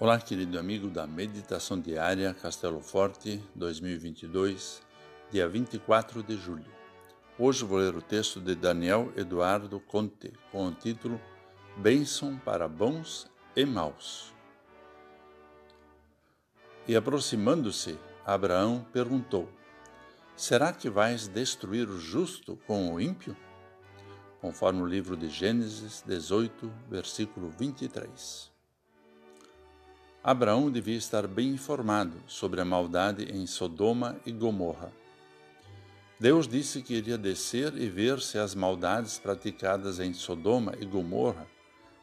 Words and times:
Olá, 0.00 0.20
querido 0.20 0.60
amigo 0.60 0.86
da 0.86 1.08
Meditação 1.08 1.80
Diária 1.80 2.32
Castelo 2.32 2.80
Forte 2.80 3.42
2022, 3.56 4.80
dia 5.28 5.48
24 5.48 6.22
de 6.22 6.36
julho. 6.36 6.70
Hoje 7.36 7.64
vou 7.64 7.78
ler 7.78 7.96
o 7.96 8.00
texto 8.00 8.40
de 8.40 8.54
Daniel 8.54 9.12
Eduardo 9.16 9.80
Conte 9.80 10.32
com 10.52 10.68
o 10.68 10.72
título 10.72 11.20
Bênção 11.76 12.38
para 12.38 12.68
bons 12.68 13.28
e 13.56 13.66
maus. 13.66 14.32
E 16.86 16.94
aproximando-se, 16.94 17.98
Abraão 18.24 18.86
perguntou: 18.92 19.48
Será 20.36 20.72
que 20.72 20.88
vais 20.88 21.26
destruir 21.26 21.88
o 21.88 21.98
justo 21.98 22.56
com 22.68 22.94
o 22.94 23.00
ímpio? 23.00 23.36
Conforme 24.40 24.80
o 24.80 24.86
livro 24.86 25.16
de 25.16 25.28
Gênesis 25.28 26.04
18, 26.06 26.72
versículo 26.88 27.52
23. 27.58 28.57
Abraão 30.22 30.70
devia 30.70 30.96
estar 30.96 31.26
bem 31.26 31.50
informado 31.50 32.16
sobre 32.26 32.60
a 32.60 32.64
maldade 32.64 33.24
em 33.24 33.46
Sodoma 33.46 34.18
e 34.26 34.32
Gomorra. 34.32 34.92
Deus 36.18 36.48
disse 36.48 36.82
que 36.82 36.94
iria 36.94 37.16
descer 37.16 37.76
e 37.76 37.88
ver 37.88 38.20
se 38.20 38.36
as 38.36 38.52
maldades 38.54 39.18
praticadas 39.18 40.00
em 40.00 40.12
Sodoma 40.12 40.74
e 40.80 40.84
Gomorra 40.84 41.46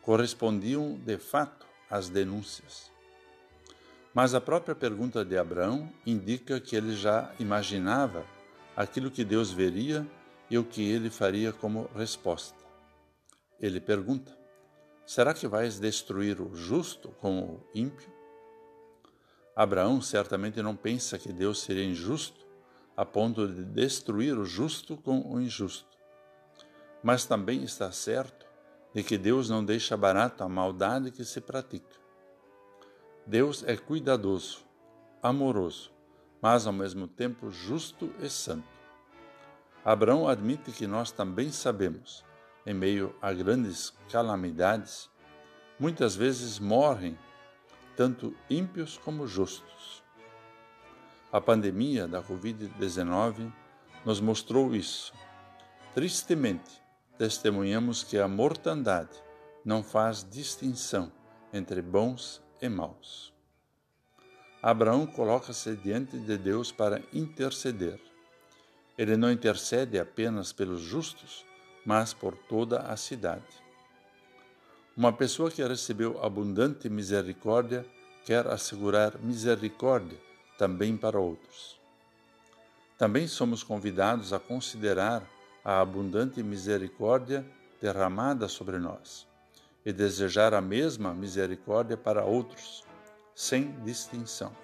correspondiam 0.00 0.94
de 0.94 1.18
fato 1.18 1.66
às 1.90 2.08
denúncias. 2.08 2.92
Mas 4.14 4.32
a 4.32 4.40
própria 4.40 4.76
pergunta 4.76 5.24
de 5.24 5.36
Abraão 5.36 5.90
indica 6.06 6.60
que 6.60 6.76
ele 6.76 6.94
já 6.94 7.32
imaginava 7.40 8.24
aquilo 8.76 9.10
que 9.10 9.24
Deus 9.24 9.50
veria 9.50 10.06
e 10.48 10.56
o 10.56 10.62
que 10.62 10.88
ele 10.88 11.10
faria 11.10 11.52
como 11.52 11.90
resposta. 11.96 12.64
Ele 13.58 13.80
pergunta: 13.80 14.43
Será 15.06 15.34
que 15.34 15.46
vais 15.46 15.78
destruir 15.78 16.40
o 16.40 16.54
justo 16.54 17.10
com 17.20 17.40
o 17.40 17.60
ímpio? 17.74 18.12
Abraão 19.54 20.00
certamente 20.00 20.62
não 20.62 20.74
pensa 20.74 21.18
que 21.18 21.32
Deus 21.32 21.60
seria 21.60 21.84
injusto 21.84 22.44
a 22.96 23.04
ponto 23.04 23.46
de 23.46 23.64
destruir 23.64 24.38
o 24.38 24.44
justo 24.44 24.96
com 24.96 25.20
o 25.20 25.40
injusto. 25.40 25.98
Mas 27.02 27.24
também 27.24 27.62
está 27.64 27.92
certo 27.92 28.46
de 28.94 29.02
que 29.02 29.18
Deus 29.18 29.50
não 29.50 29.64
deixa 29.64 29.96
barato 29.96 30.42
a 30.42 30.48
maldade 30.48 31.10
que 31.10 31.24
se 31.24 31.40
pratica. 31.40 31.96
Deus 33.26 33.64
é 33.64 33.76
cuidadoso, 33.76 34.64
amoroso, 35.22 35.92
mas 36.40 36.66
ao 36.66 36.72
mesmo 36.72 37.08
tempo 37.08 37.50
justo 37.50 38.12
e 38.20 38.28
santo. 38.30 38.68
Abraão 39.84 40.28
admite 40.28 40.70
que 40.70 40.86
nós 40.86 41.10
também 41.10 41.50
sabemos, 41.50 42.24
em 42.66 42.74
meio 42.74 43.14
a 43.20 43.32
grandes 43.32 43.92
calamidades, 44.10 45.10
muitas 45.78 46.14
vezes 46.14 46.58
morrem 46.58 47.18
tanto 47.96 48.34
ímpios 48.48 48.96
como 48.98 49.26
justos. 49.26 50.02
A 51.32 51.40
pandemia 51.40 52.06
da 52.06 52.22
Covid-19 52.22 53.52
nos 54.04 54.20
mostrou 54.20 54.74
isso. 54.74 55.12
Tristemente, 55.94 56.82
testemunhamos 57.18 58.02
que 58.02 58.18
a 58.18 58.28
mortandade 58.28 59.22
não 59.64 59.82
faz 59.82 60.26
distinção 60.28 61.12
entre 61.52 61.80
bons 61.80 62.42
e 62.60 62.68
maus. 62.68 63.32
Abraão 64.62 65.06
coloca-se 65.06 65.76
diante 65.76 66.18
de 66.18 66.38
Deus 66.38 66.72
para 66.72 67.02
interceder. 67.12 68.00
Ele 68.96 69.16
não 69.16 69.30
intercede 69.30 69.98
apenas 69.98 70.52
pelos 70.52 70.80
justos, 70.80 71.44
mas 71.84 72.12
por 72.14 72.36
toda 72.36 72.80
a 72.80 72.96
cidade. 72.96 73.62
Uma 74.96 75.12
pessoa 75.12 75.50
que 75.50 75.62
recebeu 75.62 76.22
abundante 76.24 76.88
misericórdia 76.88 77.84
quer 78.24 78.46
assegurar 78.46 79.18
misericórdia 79.18 80.18
também 80.56 80.96
para 80.96 81.18
outros. 81.18 81.78
Também 82.96 83.26
somos 83.26 83.62
convidados 83.62 84.32
a 84.32 84.38
considerar 84.38 85.22
a 85.64 85.80
abundante 85.80 86.42
misericórdia 86.42 87.44
derramada 87.80 88.48
sobre 88.48 88.78
nós 88.78 89.26
e 89.84 89.92
desejar 89.92 90.54
a 90.54 90.60
mesma 90.60 91.12
misericórdia 91.12 91.96
para 91.96 92.24
outros, 92.24 92.84
sem 93.34 93.72
distinção. 93.82 94.54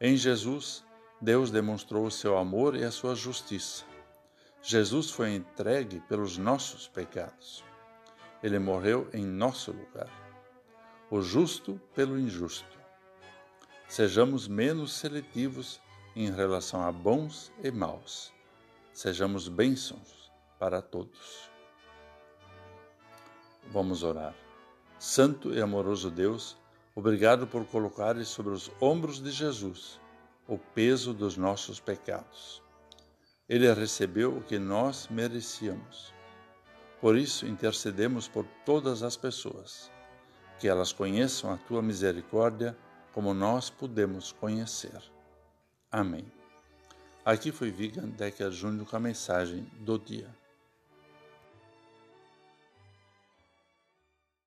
Em 0.00 0.16
Jesus, 0.16 0.82
Deus 1.20 1.50
demonstrou 1.50 2.06
o 2.06 2.10
seu 2.10 2.38
amor 2.38 2.74
e 2.74 2.82
a 2.82 2.90
sua 2.90 3.14
justiça. 3.14 3.84
Jesus 4.62 5.10
foi 5.10 5.34
entregue 5.34 6.00
pelos 6.08 6.36
nossos 6.36 6.86
pecados. 6.86 7.64
Ele 8.42 8.58
morreu 8.58 9.08
em 9.12 9.24
nosso 9.24 9.72
lugar. 9.72 10.10
O 11.10 11.20
justo 11.20 11.80
pelo 11.94 12.18
injusto. 12.18 12.78
Sejamos 13.88 14.46
menos 14.46 14.92
seletivos 14.92 15.80
em 16.14 16.30
relação 16.30 16.82
a 16.82 16.92
bons 16.92 17.52
e 17.62 17.70
maus. 17.70 18.32
Sejamos 18.92 19.48
bênçãos 19.48 20.30
para 20.58 20.80
todos. 20.80 21.50
Vamos 23.70 24.02
orar. 24.02 24.34
Santo 24.98 25.52
e 25.54 25.60
amoroso 25.60 26.10
Deus, 26.10 26.56
obrigado 26.94 27.46
por 27.46 27.64
colocares 27.66 28.28
sobre 28.28 28.52
os 28.52 28.70
ombros 28.80 29.20
de 29.20 29.30
Jesus 29.30 30.00
o 30.50 30.58
peso 30.58 31.14
dos 31.14 31.36
nossos 31.36 31.78
pecados. 31.78 32.60
Ele 33.50 33.70
recebeu 33.74 34.34
o 34.34 34.42
que 34.42 34.58
nós 34.58 35.08
merecíamos 35.10 36.18
por 37.00 37.16
isso, 37.16 37.46
intercedemos 37.46 38.28
por 38.28 38.46
todas 38.66 39.02
as 39.02 39.16
pessoas, 39.16 39.90
que 40.58 40.68
elas 40.68 40.92
conheçam 40.92 41.50
a 41.50 41.56
tua 41.56 41.80
misericórdia 41.80 42.76
como 43.12 43.32
nós 43.32 43.70
podemos 43.70 44.32
conhecer. 44.32 45.00
Amém. 45.90 46.30
Aqui 47.24 47.50
foi 47.50 47.70
Vigan 47.70 48.10
Decker 48.10 48.50
Júnior 48.50 48.86
com 48.86 48.96
a 48.96 49.00
mensagem 49.00 49.66
do 49.80 49.98
dia. 49.98 50.28